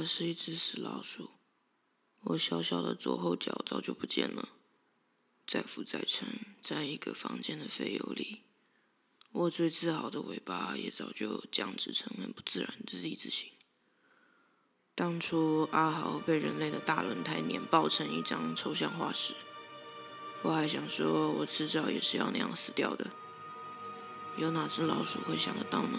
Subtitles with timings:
[0.00, 1.32] 我是一只死老鼠，
[2.20, 4.48] 我小小的左后脚早就不见了，
[5.46, 6.26] 载浮载沉
[6.62, 8.40] 在一个房间的废油里。
[9.30, 13.50] 我最自豪的尾巴也早就僵直成很不自然的 Z 字形。
[14.94, 19.34] 当初阿豪被人类的大轮胎碾爆成一张抽象画时，
[20.42, 23.06] 我还想说，我迟早也是要那样死掉的。
[24.38, 25.98] 有哪只老鼠会想得到呢？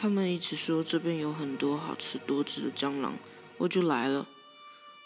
[0.00, 3.18] 他们一直说这边有很多好吃多汁的蟑螂，
[3.56, 4.26] 我就来了。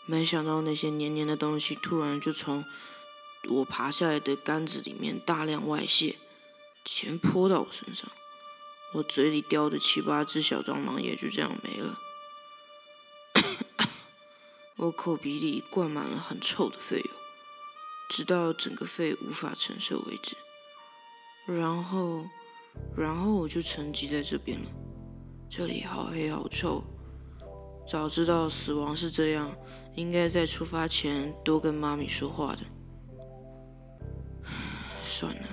[0.04, 2.64] 没想到那些黏黏的东西突然就从
[3.48, 6.18] 我爬下来的杆子里面大量外泄，
[6.84, 8.10] 全泼到我身上。
[8.92, 11.98] 我嘴里叼的七八只小蟑螂也就这样没了。
[14.76, 17.10] 我口鼻里灌满了很臭的废油，
[18.10, 20.36] 直到整个肺无法承受为止。
[21.46, 22.26] 然后，
[22.96, 24.66] 然后我就沉寂在这边了。
[25.48, 26.82] 这里好黑好臭，
[27.86, 29.54] 早知道死亡是这样，
[29.94, 32.60] 应该在出发前多跟妈咪说话的。
[35.02, 35.48] 算了，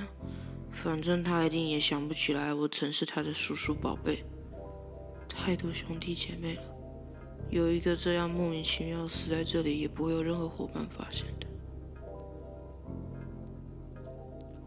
[0.72, 4.24] 反正他一定也想不起来我曾是他的叔叔宝贝。
[5.28, 6.64] 太多兄弟姐妹了，
[7.50, 11.48] 有一个这样莫名其妙死在这里，也不会有任何伙伴发现的。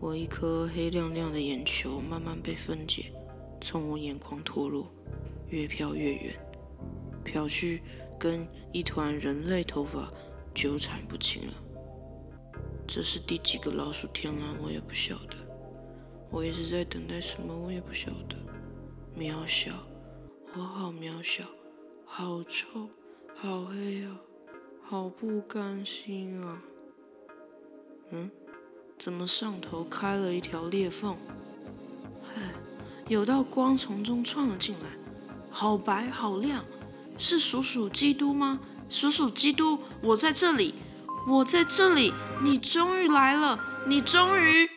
[0.03, 3.13] 我一颗黑亮亮的眼球慢慢被分解，
[3.61, 4.91] 从我眼眶脱落。
[5.49, 6.35] 越飘越远，
[7.23, 7.81] 飘去
[8.19, 10.13] 跟一团人类头发
[10.53, 11.55] 纠缠不清了。
[12.85, 15.37] 这是第几个老鼠天狼，我也不晓得。
[16.33, 18.37] 我一直在等待什么，我也不晓得。
[19.17, 19.73] 渺小，
[20.57, 21.45] 我好渺小，
[22.05, 22.89] 好臭，
[23.37, 24.21] 好黑啊，
[24.83, 26.61] 好不甘心啊。
[28.11, 28.29] 嗯，
[29.05, 31.17] 怎么上头开了一条裂缝？
[32.37, 32.53] 唉，
[33.09, 34.91] 有道光从中窜了进来。
[35.51, 36.65] 好白好亮，
[37.19, 38.61] 是鼠鼠基督吗？
[38.89, 40.77] 鼠鼠基督，我在这里，
[41.27, 42.15] 我在这里，
[42.45, 43.59] 你终于来了，
[43.89, 44.71] 你终于。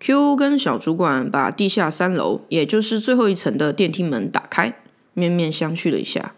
[0.00, 4.82] Q 跟小主管把地下三楼，也就是最后一层的电梯门打开，
[5.14, 6.34] 面面相觑了一下。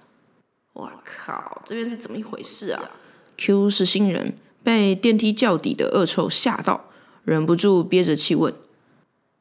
[0.74, 2.92] 我靠，这边是怎么一回事啊
[3.36, 6.90] ？Q 是新人，被电梯轿底的恶臭吓到，
[7.24, 8.52] 忍不住憋着气问：“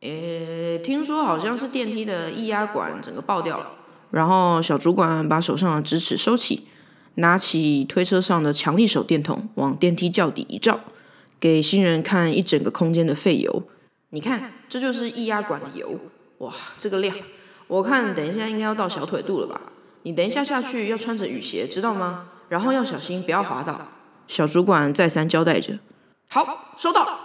[0.01, 3.71] 诶，听说好像是电梯的液压管整个爆掉了。”
[4.11, 6.67] 然后小主管把手上的直尺收起，
[7.15, 10.79] 拿起推车上的强力手电筒往电梯轿底一照，
[11.39, 13.63] 给新人看一整个空间的废油。
[14.09, 15.97] 你看，这就是液压管的油。
[16.39, 17.15] 哇，这个量，
[17.67, 19.61] 我看等一下应该要到小腿肚了吧？
[20.03, 22.29] 你等一下下去要穿着雨鞋，知道吗？
[22.49, 23.87] 然后要小心，不要滑倒。
[24.27, 25.79] 小主管再三交代着。
[26.27, 27.19] 好，收到。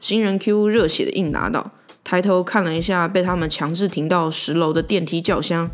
[0.00, 1.72] 新人 Q 热血的应答道，
[2.04, 5.70] 抬头看了一下被他们强制停到十楼的电梯轿厢。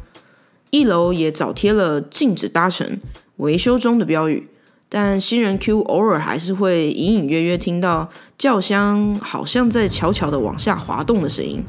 [0.71, 3.01] 一楼也早贴了禁止搭乘、
[3.37, 4.49] 维修中的标语，
[4.89, 11.63] 但新人 Q 偶尔还是会隐隐约约听到轿厢好像在悄悄的往下滑动的声音。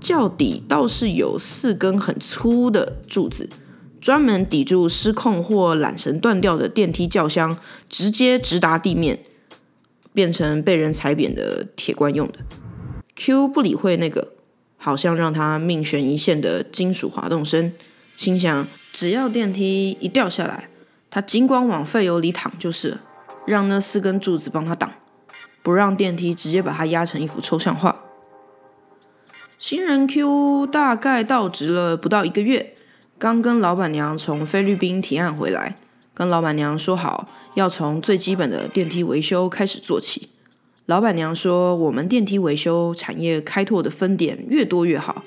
[0.00, 3.48] 轿底倒是有四根很粗的柱子，
[4.00, 7.56] 专门抵住失控或缆绳断掉的电梯轿厢
[7.88, 9.20] 直接直达地面，
[10.12, 12.38] 变成被人踩扁的铁罐用的。
[13.16, 14.32] Q 不理会那个
[14.76, 17.72] 好像让他命悬一线的金属滑动声。
[18.16, 20.68] 心想，只要电梯一掉下来，
[21.10, 23.00] 他尽管往废油里躺就是了，
[23.46, 24.92] 让那四根柱子帮他挡，
[25.62, 28.04] 不让电梯直接把他压成一幅抽象画。
[29.58, 32.74] 新人 Q 大概到职了不到一个月，
[33.18, 35.74] 刚跟老板娘从菲律宾提案回来，
[36.14, 37.24] 跟老板娘说好
[37.54, 40.28] 要从最基本的电梯维修开始做起。
[40.86, 45.22] 老板娘说，我们电梯维修产业开拓的分点越多越好，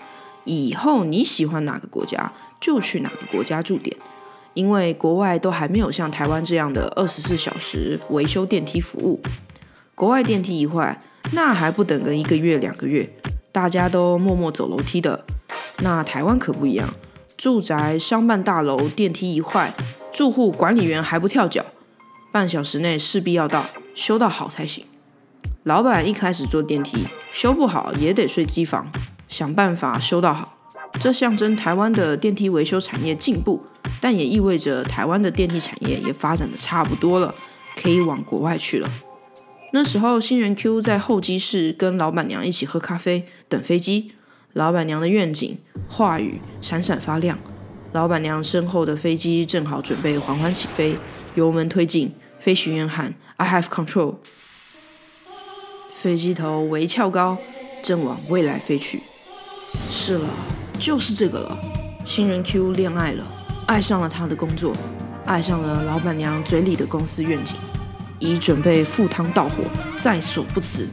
[0.45, 2.34] 以后你喜欢哪个国家？
[2.59, 3.94] 就去哪个国家驻点，
[4.53, 9.22] 因为国外都还没有像台湾这样的二十四小时维修电梯服务。
[9.94, 10.97] 国外电梯一坏，
[11.34, 13.09] 那还不等个一个月两个月，
[13.51, 15.25] 大家都默默走楼梯的。
[15.79, 16.93] 那台湾可不一样，
[17.35, 19.73] 住宅商办大楼电梯一坏，
[20.14, 21.66] 住户管理员还不跳脚，
[22.34, 24.84] 半小时内势必要到，修到好才行。
[25.62, 28.91] 老板一开始坐电梯，修不好也得睡机房，
[29.28, 30.58] 想办法修到好。
[31.00, 33.64] 这象征台湾的电梯维修产业进步，
[34.02, 37.35] 但也意味着台湾的电梯产业也发展的差不多了，
[37.76, 38.90] 可以往国外去了。
[39.72, 44.14] 那时候，新人 Q 在候机室跟老板娘一起喝咖啡等飞机，
[44.53, 47.38] 老板娘的愿景话语闪闪发亮。
[47.91, 50.96] 老板娘身后的飞机正好准备缓缓起飞，
[51.35, 52.12] 油门推进，
[52.43, 54.16] 飞行员喊 “I have control”，
[55.95, 57.37] 飞机头微翘高，
[57.81, 58.99] 正往未来飞去。
[59.90, 60.28] 是了。
[60.78, 61.57] 就是这个了，
[62.05, 63.23] 新人 Q 恋爱了，
[63.66, 64.75] 爱上了他的工作，
[65.25, 67.55] 爱上了老板娘嘴里的公司愿景，
[68.19, 69.63] 已准备赴汤蹈火，
[69.97, 70.89] 在所不辞。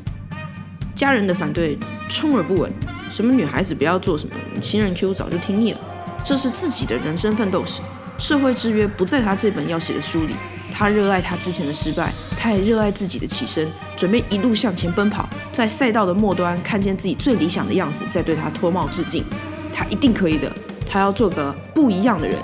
[0.95, 1.77] 家人的反对
[2.09, 2.73] 充耳不闻，
[3.11, 5.81] 什么女孩子不要做什么，新人 Q 早就听腻了。
[6.23, 7.83] 这是自己的人生奋斗史，
[8.19, 10.37] 社会制约不在他这本要写的书里。
[10.73, 19.25] 他热爱他之前的失败，他也热爱自己的起身，准备一路向前奔跑，在赛道的末端看见自己最理想的样子，再对他脱帽致敬。
[19.73, 20.51] 他一定可以的，
[20.89, 22.37] 他要做个不一样的人。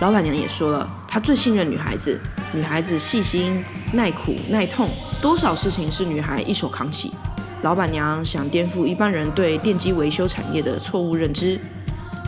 [0.00, 2.20] 老板娘也说了，她最信任女孩子，
[2.52, 4.90] 女孩子细心、耐苦、耐痛，
[5.22, 7.12] 多少事情是女孩一手扛起。
[7.62, 11.58] 老板娘想颠覆一般人对电机维修产业的错误认知。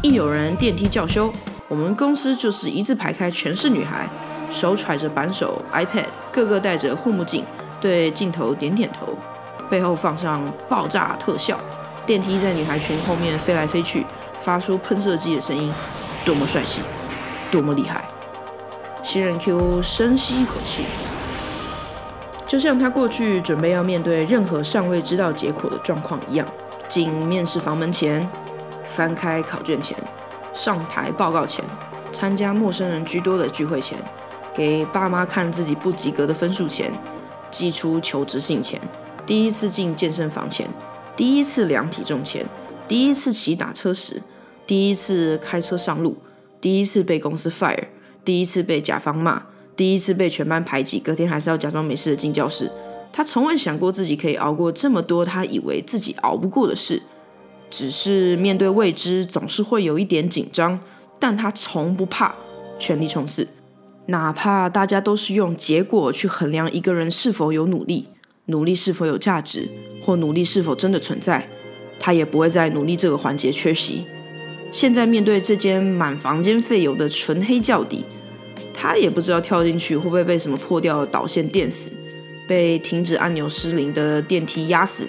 [0.03, 1.31] 一有人电梯叫修，
[1.69, 4.09] 我们公司就是一字排开，全是女孩，
[4.51, 7.45] 手揣着扳手、iPad，个个戴着护目镜，
[7.81, 9.17] 对镜头点点头，
[9.69, 11.59] 背后放上爆炸特效，
[12.07, 14.05] 电梯在女孩群后面飞来飞去，
[14.41, 15.73] 发出喷射机的声音，
[16.25, 16.81] 多么帅气，
[17.51, 18.05] 多么厉害！
[19.03, 20.85] 新人 Q 深吸一口气，
[22.47, 26.47] 就像他过去准备要面对任何尚未知道结果的状况一样，
[26.89, 28.29] 进面试房门前。
[28.91, 29.95] 翻开考卷前，
[30.55, 31.63] 上台报告前，
[32.11, 33.99] 参加陌生人居多的聚会前，
[34.59, 36.93] 给爸妈看自己不及格的分数前，
[37.49, 38.81] 寄出求职信前，
[39.25, 40.69] 第一次进健身房前，
[41.17, 42.45] 第一次量体重前，
[42.89, 44.21] 第一次骑打车时，
[44.67, 46.17] 第一次开车上路，
[46.61, 47.85] 第一次被公司 fire，
[48.25, 49.41] 第一次被甲方骂，
[49.77, 52.69] 第一次被全班排挤，隔天还是要假装没事的进教室。
[53.13, 57.01] 他从未想过自己可以熬过这么多他以为自己熬不过的事。
[57.71, 60.81] 只是面对未知，总是会有一点紧张，
[61.21, 62.35] 但他从不怕，
[62.81, 63.47] 全力冲刺，
[64.09, 68.09] 哪怕大家都是用结果去衡量一个人是否有努力，
[68.47, 69.69] 努力是否有价值，
[70.03, 71.49] 或努力是否真的存在，
[71.99, 74.07] 他也不会在努力这个环节缺席。
[74.71, 78.05] 现在面对这间满房间废油的纯黑教底，
[78.75, 81.93] 他也不知道跳进去会不会被什么破掉的导线电死，
[82.47, 85.07] 被停止按钮失灵的电梯压死。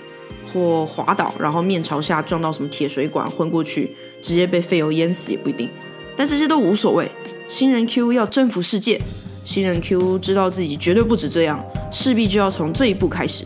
[0.51, 5.69] 或滑倒，然后面朝下撞到什么铁水管，昏过去，直接被废油淹死也不一定。
[6.17, 7.07] 但这些都无所谓。
[7.49, 9.01] 新人 Q 要征服世界，
[9.43, 11.59] 新人 Q 知道自己绝对不止这样，
[11.91, 13.43] 势必就要从这一步开始。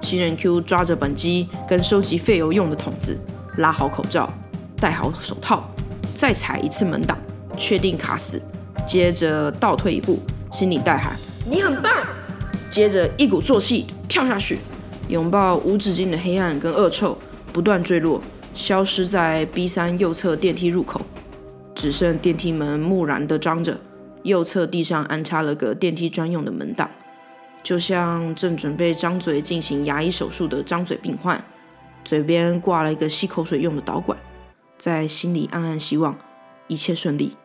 [0.00, 3.14] 新人 Q 抓着本机跟收集废油用的桶子，
[3.58, 4.32] 拉好口罩，
[4.76, 5.70] 戴好手套，
[6.14, 7.18] 再踩一次门挡，
[7.58, 8.40] 确定卡死，
[8.86, 10.18] 接着倒退一步，
[10.50, 11.14] 心里大喊
[11.44, 11.92] ：“你很棒！”
[12.70, 14.60] 接着一鼓作气跳下去。
[15.08, 17.18] 拥抱无止境的黑暗跟恶臭，
[17.52, 18.22] 不断坠落，
[18.54, 21.02] 消失在 B 三右侧电梯入口，
[21.82, 23.76] 只剩电梯门木然的张着，
[24.22, 26.88] 右侧地上安插了个电梯专用的门挡，
[27.60, 31.44] 就像正准备张嘴进行牙医手术的张嘴病患，
[32.04, 34.16] 嘴边挂了一个吸口水用的导管，
[34.78, 36.16] 在心里暗暗希望
[36.68, 37.36] 一切顺利。